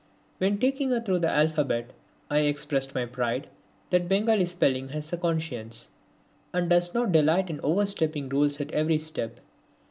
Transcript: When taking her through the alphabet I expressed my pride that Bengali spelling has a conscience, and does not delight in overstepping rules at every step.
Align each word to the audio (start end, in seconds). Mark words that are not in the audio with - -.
When 0.39 0.57
taking 0.57 0.89
her 0.89 0.99
through 0.99 1.19
the 1.19 1.29
alphabet 1.29 1.91
I 2.27 2.39
expressed 2.39 2.95
my 2.95 3.05
pride 3.05 3.45
that 3.91 4.09
Bengali 4.09 4.45
spelling 4.45 4.89
has 4.89 5.13
a 5.13 5.17
conscience, 5.17 5.91
and 6.53 6.71
does 6.71 6.95
not 6.95 7.11
delight 7.11 7.51
in 7.51 7.61
overstepping 7.61 8.27
rules 8.29 8.59
at 8.59 8.71
every 8.71 8.97
step. 8.97 9.39